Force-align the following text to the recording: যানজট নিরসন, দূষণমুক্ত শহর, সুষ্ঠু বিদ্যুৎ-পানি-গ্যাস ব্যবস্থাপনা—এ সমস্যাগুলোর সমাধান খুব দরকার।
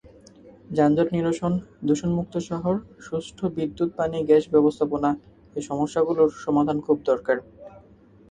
যানজট 0.69 1.07
নিরসন, 1.11 1.53
দূষণমুক্ত 1.83 2.33
শহর, 2.49 2.75
সুষ্ঠু 2.99 3.45
বিদ্যুৎ-পানি-গ্যাস 3.57 4.43
ব্যবস্থাপনা—এ 4.53 5.19
সমস্যাগুলোর 5.69 6.29
সমাধান 6.43 6.77
খুব 6.79 6.97
দরকার। 7.05 7.37